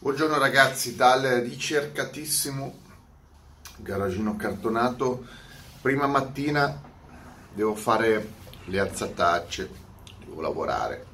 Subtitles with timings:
[0.00, 2.82] Buongiorno ragazzi, dal ricercatissimo
[3.78, 5.26] garagino cartonato.
[5.82, 6.80] Prima mattina
[7.52, 8.32] devo fare
[8.66, 9.68] le alzatacce,
[10.24, 11.04] devo lavorare.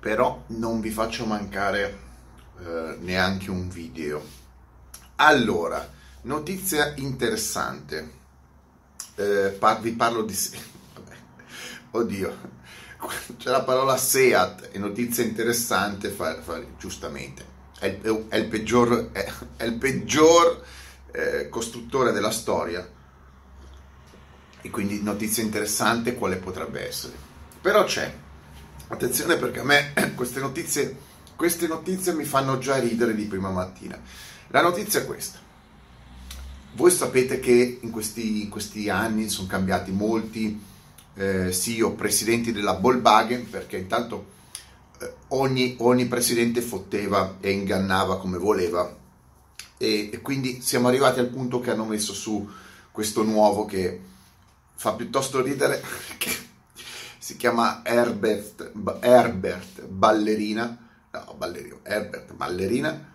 [0.00, 1.98] Però non vi faccio mancare
[2.58, 4.26] eh, neanche un video.
[5.16, 5.86] Allora,
[6.22, 8.10] notizia interessante.
[9.16, 10.34] Eh, par- vi parlo di...
[11.92, 12.36] Oddio,
[13.38, 17.44] c'è la parola SEAT e notizia interessante, fa, fa, giustamente,
[17.78, 20.64] è il, è il, peggior, è, è il peggior
[21.12, 22.88] eh, costruttore della storia
[24.60, 27.12] e quindi notizia interessante quale potrebbe essere.
[27.60, 28.12] Però c'è,
[28.88, 30.96] attenzione perché a me queste notizie,
[31.36, 34.00] queste notizie mi fanno già ridere di prima mattina.
[34.48, 35.38] La notizia è questa.
[36.74, 40.60] Voi sapete che in questi, in questi anni sono cambiati molti
[41.14, 44.32] eh, CEO, presidenti della Volkswagen, perché intanto
[45.00, 49.02] eh, ogni, ogni, presidente fotteva e ingannava come voleva.
[49.76, 52.48] E, e, quindi siamo arrivati al punto che hanno messo su
[52.90, 54.00] questo nuovo che
[54.74, 55.82] fa piuttosto ridere,
[56.18, 56.30] che
[57.18, 60.78] si chiama Herbert, Herbert Ballerina,
[61.10, 63.12] no, Ballerino, Herbert Ballerina,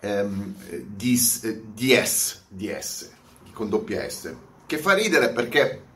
[0.00, 0.54] ehm,
[0.86, 3.10] DS, DS, DS,
[3.52, 4.32] con doppia S,
[4.66, 5.88] che fa ridere perché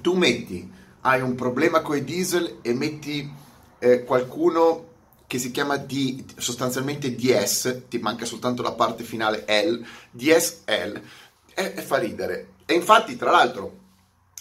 [0.00, 0.70] tu metti,
[1.02, 3.30] hai un problema con i diesel e metti
[3.78, 4.86] eh, qualcuno
[5.26, 11.00] che si chiama D, sostanzialmente DS, ti manca soltanto la parte finale L, DSL,
[11.54, 12.54] e, e fa ridere.
[12.64, 13.76] E infatti, tra l'altro,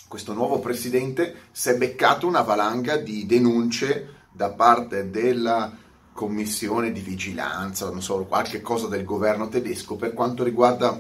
[0.08, 5.76] questo nuovo presidente si è beccato una valanga di denunce da parte della
[6.14, 11.00] commissione di vigilanza, non so, qualche cosa del governo tedesco per quanto riguarda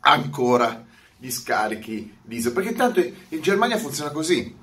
[0.00, 0.84] ancora
[1.22, 4.58] gli scarichi diesel, perché intanto in Germania funziona così,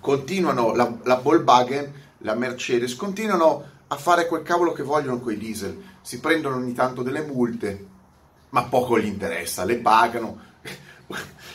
[0.00, 5.36] continuano la, la Volkswagen, la Mercedes, continuano a fare quel cavolo che vogliono con i
[5.36, 7.86] diesel, si prendono ogni tanto delle multe,
[8.48, 10.40] ma poco gli interessa, le pagano.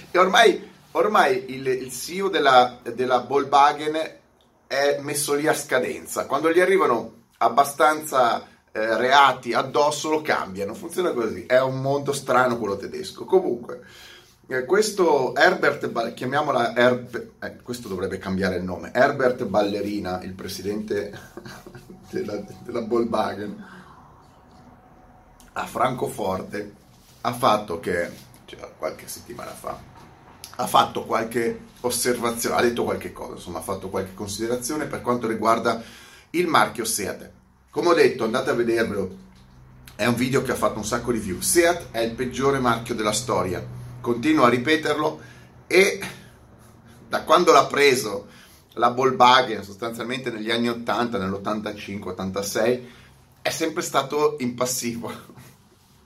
[0.10, 4.20] e ormai, ormai il, il CEO della, della Volkswagen
[4.68, 11.12] è messo lì a scadenza, quando gli arrivano abbastanza eh, reati addosso lo cambiano, funziona
[11.12, 13.26] così, è un mondo strano quello tedesco.
[13.26, 13.82] Comunque,
[14.66, 21.18] questo Herbert, chiamiamola Herb, eh, questo dovrebbe cambiare il nome, Herbert Ballerina, il presidente
[22.12, 23.66] della, della Volkswagen,
[25.54, 26.74] a Francoforte,
[27.22, 28.12] ha fatto che,
[28.46, 29.80] cioè, qualche settimana fa,
[30.56, 35.26] ha fatto qualche osservazione, ha detto qualche cosa, insomma, ha fatto qualche considerazione per quanto
[35.26, 35.82] riguarda
[36.32, 37.32] il marchio Seat.
[37.70, 39.18] Come ho detto, andate a vedervelo,
[39.96, 41.40] è un video che ha fatto un sacco di view.
[41.40, 45.22] Seat è il peggiore marchio della storia continuo a ripeterlo
[45.66, 46.00] e
[47.08, 48.28] da quando l'ha preso
[48.74, 52.82] la Volkswagen sostanzialmente negli anni 80, nell'85-86
[53.42, 55.12] è sempre stato in passivo.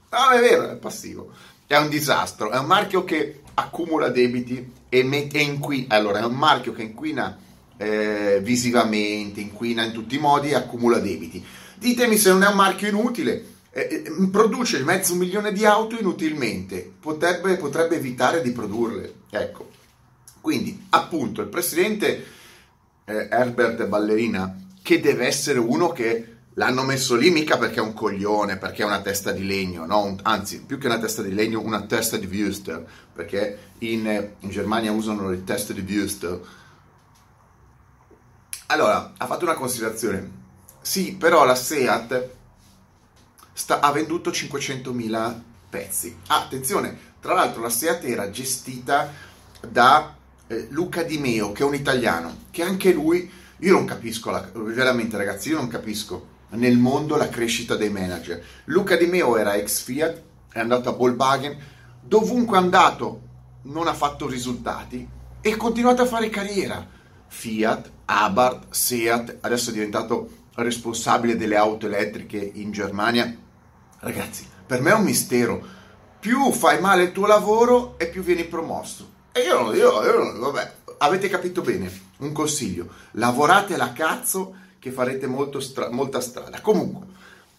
[0.09, 1.31] No, è vero, è passivo.
[1.67, 5.93] È un disastro, è un marchio che accumula debiti e, met- e inquina.
[5.95, 7.37] Allora, è un marchio che inquina
[7.75, 11.45] eh, visivamente, inquina in tutti i modi e accumula debiti.
[11.75, 16.91] Ditemi se non è un marchio inutile eh, eh, produce mezzo milione di auto inutilmente,
[16.99, 19.13] potrebbe, potrebbe evitare di produrle.
[19.29, 19.69] Ecco,
[20.41, 22.25] quindi appunto il presidente
[23.05, 27.93] eh, Herbert Ballerina, che deve essere uno che l'hanno messo lì mica perché è un
[27.93, 30.05] coglione, perché è una testa di legno, no?
[30.05, 32.83] Un, anzi, più che una testa di legno, una testa di Wüster,
[33.13, 36.39] perché in, in Germania usano le teste di Wüster.
[38.69, 40.45] Allora, ha fatto una considerazione.
[40.81, 42.35] Sì, però la SEAT
[43.67, 46.15] sta, ha venduto 500.000 pezzi.
[46.27, 49.11] Ah, attenzione, tra l'altro la Seat era gestita
[49.69, 50.15] da
[50.47, 54.49] eh, Luca Di Meo, che è un italiano, che anche lui, io non capisco, la,
[54.53, 58.41] veramente ragazzi, io non capisco nel mondo la crescita dei manager.
[58.65, 60.21] Luca Di Meo era ex Fiat,
[60.53, 61.57] è andato a Volkswagen,
[62.01, 63.21] dovunque è andato
[63.63, 65.05] non ha fatto risultati
[65.41, 66.87] e ha continuato a fare carriera.
[67.27, 73.45] Fiat, Abarth, Seat, adesso è diventato responsabile delle auto elettriche in Germania
[73.99, 75.75] Ragazzi, per me è un mistero.
[76.19, 79.15] Più fai male il tuo lavoro e più vieni promosso.
[79.31, 82.05] E io, io, io vabbè, avete capito bene.
[82.17, 85.27] Un consiglio, lavorate la cazzo che farete
[85.59, 86.61] stra- molta strada.
[86.61, 87.05] Comunque,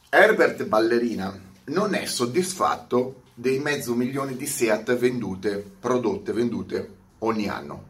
[0.08, 7.86] Herbert Ballerina non è soddisfatto dei mezzo milione di Seat vendute, prodotte, vendute ogni anno.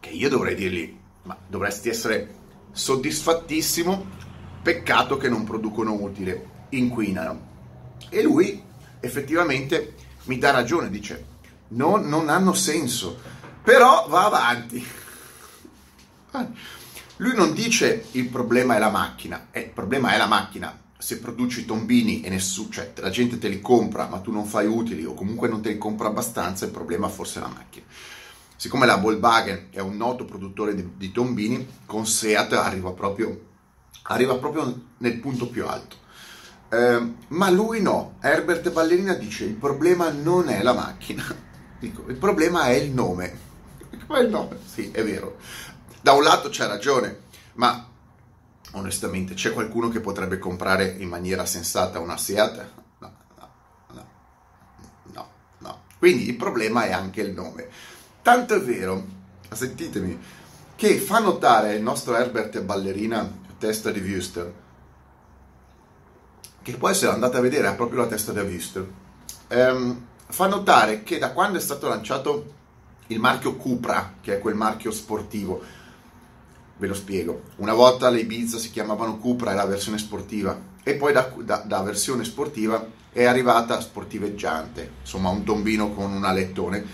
[0.00, 4.22] Che io dovrei dirgli, ma dovresti essere soddisfattissimo
[4.64, 7.52] Peccato che non producono utile, inquinano.
[8.08, 8.62] E lui
[8.98, 9.94] effettivamente
[10.24, 11.26] mi dà ragione, dice,
[11.68, 13.18] non, non hanno senso,
[13.62, 14.82] però va avanti.
[17.16, 20.80] lui non dice il problema è la macchina, eh, il problema è la macchina.
[20.96, 24.66] Se produci tombini e nessuno, cioè la gente te li compra, ma tu non fai
[24.66, 27.84] utili o comunque non te li compra abbastanza, il problema forse è la macchina.
[28.56, 33.52] Siccome la Volkswagen è un noto produttore di, di tombini, con Seat arriva proprio,
[34.04, 35.96] arriva proprio nel punto più alto.
[36.68, 41.24] Eh, ma lui no, Herbert Ballerina dice il problema non è la macchina,
[41.78, 43.38] Dico, il problema è il nome.
[44.06, 44.58] Come il nome?
[44.64, 45.36] Sì, è vero.
[46.00, 47.24] Da un lato c'è ragione,
[47.54, 47.86] ma
[48.72, 52.70] onestamente c'è qualcuno che potrebbe comprare in maniera sensata una Seat?
[52.98, 53.48] No, no,
[53.92, 54.06] no,
[55.12, 55.28] no,
[55.58, 55.82] no.
[55.98, 57.68] Quindi il problema è anche il nome.
[58.22, 59.04] Tanto è vero,
[59.50, 60.18] sentitemi,
[60.76, 63.30] che fa notare il nostro Herbert Ballerina,
[63.64, 64.52] testa di Wüster,
[66.60, 68.86] che poi se andate a vedere ha proprio la testa di Wüster,
[69.48, 72.52] ehm, fa notare che da quando è stato lanciato
[73.06, 75.82] il marchio Cupra, che è quel marchio sportivo,
[76.76, 77.42] Ve lo spiego.
[77.58, 81.58] Una volta le Ibiza si chiamavano Cupra, era la versione sportiva, e poi da, da,
[81.58, 86.84] da versione sportiva è arrivata sportiveggiante, insomma un tombino con un alettone.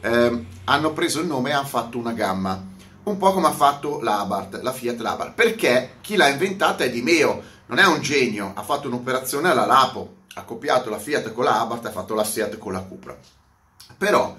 [0.00, 2.73] Eh, hanno preso il nome e hanno fatto una gamma,
[3.04, 7.02] un po' come ha fatto l'Abarth, la Fiat L'Abarth, perché chi l'ha inventata è Di
[7.02, 11.44] Meo, non è un genio, ha fatto un'operazione alla Lapo, ha copiato la Fiat con
[11.44, 13.16] la Abarth ha fatto la Seat con la Cupra.
[13.96, 14.36] Però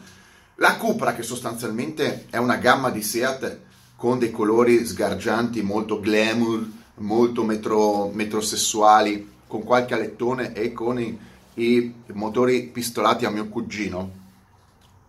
[0.55, 3.59] la Cupra, che sostanzialmente è una gamma di Seat,
[3.95, 11.17] con dei colori sgargianti, molto glamour, molto metro, metrosessuali, con qualche alettone e con i,
[11.55, 14.23] i motori pistolati a mio cugino,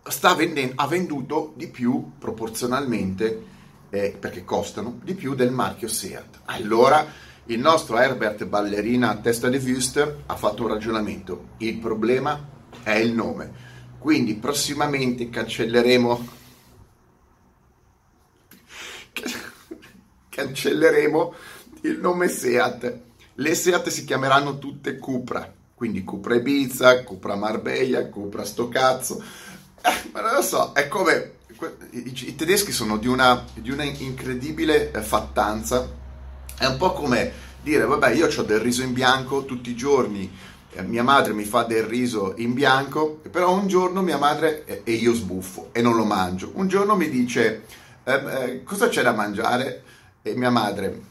[0.09, 3.45] sta vendendo, ha venduto di più proporzionalmente,
[3.89, 6.41] eh, perché costano, di più del marchio Seat.
[6.45, 7.05] Allora
[7.45, 12.47] il nostro Herbert Ballerina a testa di Wüster ha fatto un ragionamento, il problema
[12.83, 13.65] è il nome.
[13.97, 16.27] Quindi prossimamente cancelleremo
[20.29, 21.33] cancelleremo
[21.81, 22.99] il nome Seat.
[23.35, 29.23] Le Seat si chiameranno tutte Cupra, quindi Cupra Ibiza, Cupra Marbella, Cupra sto cazzo.
[29.87, 31.33] Eh, ma non lo so, è come
[31.91, 35.87] i, i tedeschi sono di una, di una incredibile eh, fattanza.
[36.57, 37.31] È un po' come
[37.61, 40.31] dire, vabbè, io ho del riso in bianco tutti i giorni,
[40.73, 44.81] eh, mia madre mi fa del riso in bianco, però un giorno mia madre eh,
[44.83, 46.51] e io sbuffo e non lo mangio.
[46.55, 47.63] Un giorno mi dice,
[48.03, 49.83] eh, cosa c'è da mangiare?
[50.31, 51.01] e mia madre,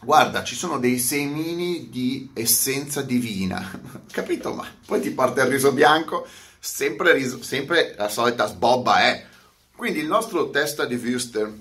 [0.00, 3.80] guarda, ci sono dei semini di essenza divina,
[4.10, 4.52] capito?
[4.54, 6.26] Ma poi ti porta il riso bianco,
[6.58, 9.10] sempre, riso, sempre la solita sbobba è.
[9.10, 9.34] Eh?
[9.74, 11.52] Quindi il nostro testa di Wüster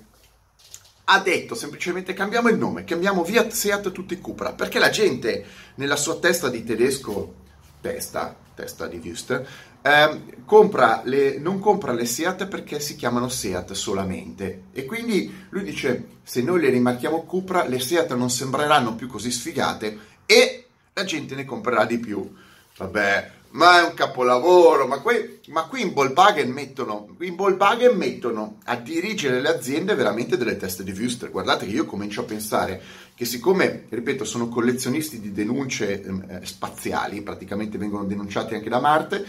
[1.07, 5.45] ha detto semplicemente cambiamo il nome, cambiamo via Seat tutti Cupra, perché la gente
[5.75, 7.33] nella sua testa di tedesco,
[7.81, 9.47] testa, testa di Wüster,
[9.86, 15.63] eh, compra le, non compra le Seat perché si chiamano Seat solamente e quindi lui
[15.63, 21.03] dice se noi le rimarchiamo Cupra le Seat non sembreranno più così sfigate e la
[21.03, 22.33] gente ne comprerà di più
[22.77, 28.60] vabbè ma è un capolavoro ma qui, ma qui in Volkswagen mettono in Volkswagen mettono
[28.66, 32.81] a dirigere le aziende veramente delle teste di Wüster guardate che io comincio a pensare
[33.16, 39.25] che siccome, ripeto, sono collezionisti di denunce eh, spaziali, praticamente vengono denunciati anche da Marte,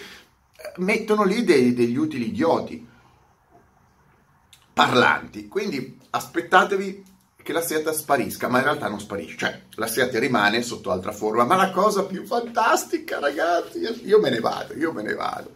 [0.79, 2.85] mettono lì dei, degli utili idioti
[4.73, 5.47] parlanti.
[5.47, 7.05] Quindi aspettatevi
[7.47, 11.13] che la seta sparisca, ma in realtà non sparisce, cioè la seta rimane sotto altra
[11.13, 11.45] forma.
[11.45, 15.55] Ma la cosa più fantastica, ragazzi, io me ne vado, io me ne vado.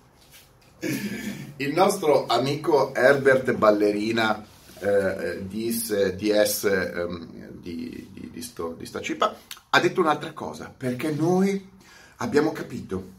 [1.56, 4.46] Il nostro amico Herbert Ballerina
[4.78, 7.06] eh, DS, DS eh,
[7.54, 9.34] di, di, di, sto, di sta cipa
[9.70, 11.70] ha detto un'altra cosa, perché noi
[12.18, 13.18] abbiamo capito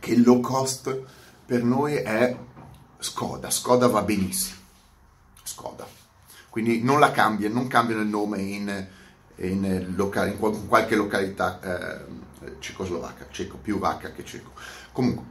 [0.00, 1.02] che il low cost
[1.44, 2.34] per noi è
[2.98, 4.56] Skoda, Skoda va benissimo,
[5.42, 5.93] Skoda.
[6.54, 8.86] Quindi non la cambia, non cambiano il nome in,
[9.38, 12.04] in, loca- in qualche località eh,
[12.60, 14.52] cecoslovacca, ceco, più vacca che ceco.
[14.92, 15.24] Comunque,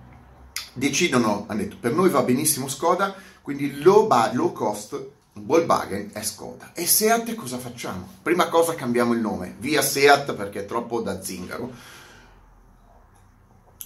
[0.74, 5.02] decidono, hanno detto, per noi va benissimo Skoda, quindi low, low cost
[5.36, 6.74] Volkswagen è Skoda.
[6.74, 8.06] E Seat cosa facciamo?
[8.22, 11.72] Prima cosa cambiamo il nome, via Seat perché è troppo da zingaro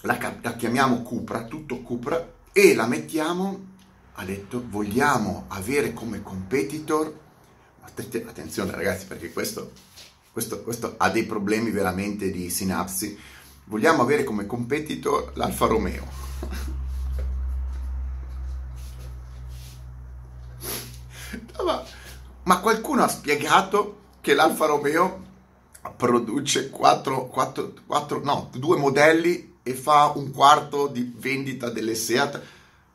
[0.02, 3.60] la, la chiamiamo Cupra, tutto Cupra, e la mettiamo,
[4.16, 7.26] ha detto, vogliamo avere come competitor,
[7.94, 9.72] attenzione ragazzi perché questo,
[10.32, 13.18] questo, questo ha dei problemi veramente di sinapsi,
[13.66, 16.26] vogliamo avere come competitor l'Alfa Romeo.
[22.44, 25.26] ma, qualcuno ha spiegato che l'Alfa Romeo
[25.96, 32.42] produce 4, 4, 4, no, due modelli e fa un quarto di vendita delle Seat.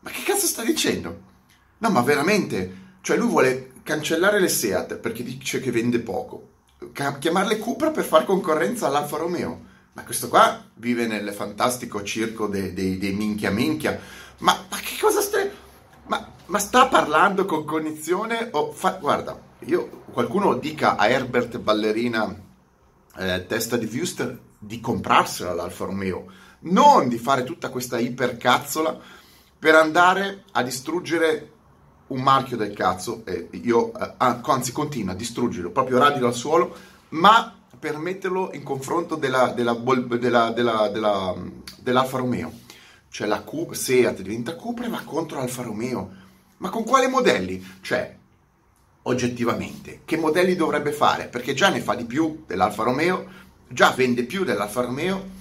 [0.00, 1.30] Ma che cazzo sta dicendo?
[1.78, 6.50] No, ma veramente, cioè lui vuole cancellare le Seat perché dice che vende poco,
[6.92, 9.70] chiamarle Cupra per fare concorrenza all'Alfa Romeo.
[9.94, 13.98] Ma questo qua vive nel fantastico circo dei, dei, dei minchia minchia.
[14.38, 15.50] Ma, ma, che cosa stai...
[16.06, 18.92] Ma, ma sta parlando con cognizione o fa...
[18.92, 22.34] Guarda, io, qualcuno dica a Herbert Ballerina
[23.18, 26.26] eh, testa di Wuster di comprarsela l'Alfa Romeo,
[26.60, 28.98] non di fare tutta questa ipercazzola
[29.58, 31.51] per andare a distruggere
[32.12, 36.74] un marchio del cazzo, e io, eh, anzi continua a distruggerlo, proprio radilo al suolo,
[37.10, 41.34] ma per metterlo in confronto della, della, della, della,
[41.80, 42.60] dell'Alfa Romeo.
[43.08, 46.10] Cioè la Q, Seat diventa Cupra va contro l'Alfa Romeo.
[46.58, 47.62] Ma con quali modelli?
[47.80, 48.16] Cioè,
[49.02, 51.26] oggettivamente, che modelli dovrebbe fare?
[51.26, 53.26] Perché già ne fa di più dell'Alfa Romeo,
[53.66, 55.40] già vende più dell'Alfa Romeo.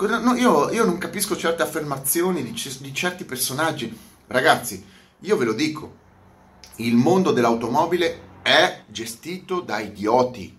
[0.00, 3.92] No, io, io, non capisco certe affermazioni di, di certi personaggi.
[4.28, 4.82] Ragazzi,
[5.24, 6.02] io ve lo dico,
[6.76, 10.54] il mondo dell'automobile è gestito da idioti.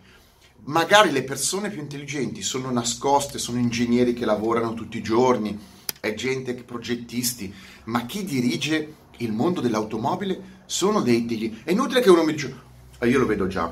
[0.63, 5.55] Magari le persone più intelligenti sono nascoste, sono ingegneri che lavorano tutti i giorni,
[5.99, 7.53] è gente, progettisti,
[7.85, 11.25] ma chi dirige il mondo dell'automobile sono dei...
[11.25, 11.61] degli...
[11.63, 12.59] È inutile che uno mi dica,
[12.97, 13.71] ah, io lo vedo già,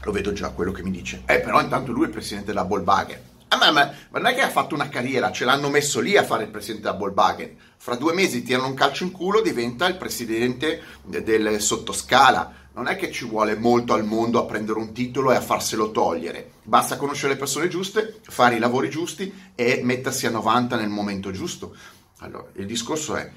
[0.00, 2.62] lo vedo già quello che mi dice, eh però intanto lui è il presidente della
[2.62, 3.29] Volkswagen.
[3.52, 6.16] Ah, ma, ma, ma, non è che ha fatto una carriera, ce l'hanno messo lì
[6.16, 7.56] a fare il presidente della Volkswagen.
[7.78, 12.54] Fra due mesi tirano un calcio in culo, diventa il presidente del sottoscala.
[12.74, 15.90] Non è che ci vuole molto al mondo a prendere un titolo e a farselo
[15.90, 16.52] togliere.
[16.62, 21.32] Basta conoscere le persone giuste, fare i lavori giusti e mettersi a 90 nel momento
[21.32, 21.74] giusto.
[22.18, 23.32] Allora, il discorso è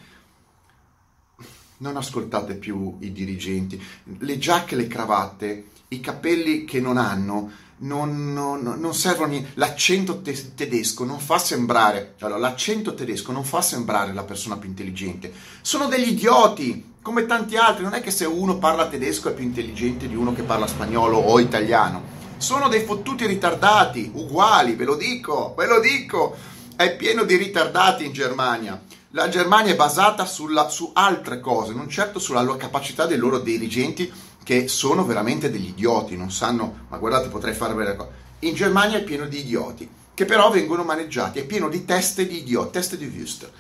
[1.78, 3.82] non ascoltate più i dirigenti,
[4.20, 9.42] le giacche, le cravatte, i capelli che non hanno, non, non, non servono.
[9.56, 14.70] L'accento te- tedesco non fa sembrare, allora, l'accento tedesco non fa sembrare la persona più
[14.70, 15.32] intelligente.
[15.62, 17.84] Sono degli idioti, come tanti altri.
[17.84, 21.18] Non è che se uno parla tedesco è più intelligente di uno che parla spagnolo
[21.18, 22.22] o italiano.
[22.38, 26.36] Sono dei fottuti ritardati, uguali, ve lo dico, ve lo dico.
[26.76, 28.82] È pieno di ritardati in Germania.
[29.12, 34.12] La Germania è basata sulla, su altre cose, non certo sulla capacità dei loro dirigenti
[34.44, 38.22] che sono veramente degli idioti, non sanno, ma guardate potrei fare belle cose.
[38.40, 42.40] In Germania è pieno di idioti, che però vengono maneggiati, è pieno di teste di
[42.40, 43.52] idioti, teste di Wüster.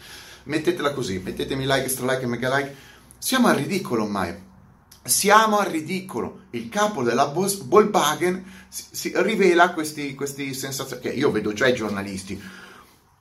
[0.44, 2.76] Mettetela così, mettetemi like, extra mega like.
[3.18, 4.36] Siamo al ridicolo ormai.
[5.06, 6.42] Siamo al ridicolo.
[6.52, 11.74] Il capo della Volkswagen si, si rivela questi, questi sensazioni, che io vedo già i
[11.74, 12.42] giornalisti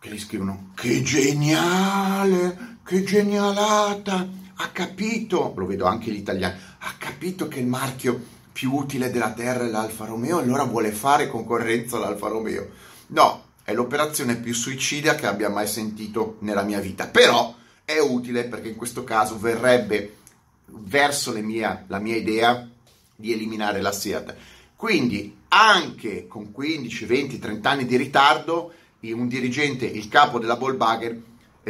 [0.02, 6.94] che gli scrivono che geniale, che genialata, ha capito, lo vedo anche gli italiani, ha
[7.22, 11.96] capito che il marchio più utile della Terra è l'Alfa Romeo, allora vuole fare concorrenza
[11.96, 12.68] all'Alfa Romeo.
[13.08, 18.46] No, è l'operazione più suicida che abbia mai sentito nella mia vita, però è utile
[18.46, 20.16] perché in questo caso verrebbe
[20.64, 22.68] verso mia, la mia idea
[23.14, 24.34] di eliminare la Seat.
[24.74, 31.22] Quindi anche con 15, 20, 30 anni di ritardo, un dirigente, il capo della Volkswagen,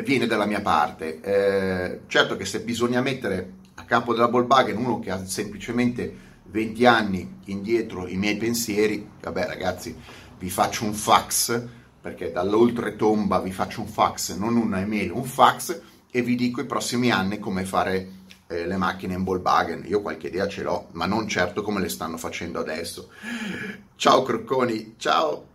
[0.02, 1.20] viene dalla mia parte.
[1.20, 6.86] Eh, certo che se bisogna mettere a capo della Volkswagen uno che ha semplicemente 20
[6.86, 9.96] anni indietro i miei pensieri, vabbè ragazzi,
[10.38, 11.62] vi faccio un fax,
[12.00, 16.66] perché dall'oltretomba vi faccio un fax, non una email, un fax, e vi dico i
[16.66, 18.10] prossimi anni come fare
[18.46, 19.84] eh, le macchine in Volkswagen.
[19.86, 23.08] Io qualche idea ce l'ho, ma non certo come le stanno facendo adesso.
[23.96, 25.51] Ciao crocconi, ciao!